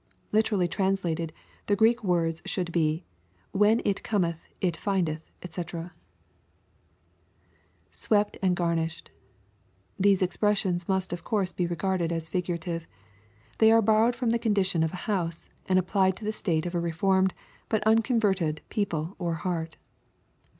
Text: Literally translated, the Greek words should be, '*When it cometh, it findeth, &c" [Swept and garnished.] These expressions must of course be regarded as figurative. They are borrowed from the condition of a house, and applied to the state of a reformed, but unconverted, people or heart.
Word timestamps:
Literally 0.31 0.67
translated, 0.67 1.31
the 1.67 1.75
Greek 1.75 2.03
words 2.03 2.41
should 2.47 2.71
be, 2.71 3.05
'*When 3.51 3.83
it 3.85 4.01
cometh, 4.01 4.47
it 4.59 4.75
findeth, 4.75 5.21
&c" 5.47 5.63
[Swept 7.91 8.35
and 8.41 8.55
garnished.] 8.55 9.11
These 9.99 10.23
expressions 10.23 10.89
must 10.89 11.13
of 11.13 11.23
course 11.23 11.53
be 11.53 11.67
regarded 11.67 12.11
as 12.11 12.29
figurative. 12.29 12.87
They 13.59 13.71
are 13.71 13.83
borrowed 13.83 14.15
from 14.15 14.31
the 14.31 14.39
condition 14.39 14.81
of 14.81 14.91
a 14.91 14.95
house, 15.05 15.49
and 15.67 15.77
applied 15.77 16.17
to 16.17 16.25
the 16.25 16.33
state 16.33 16.65
of 16.65 16.73
a 16.73 16.79
reformed, 16.79 17.35
but 17.69 17.83
unconverted, 17.85 18.61
people 18.69 19.15
or 19.19 19.35
heart. 19.35 19.77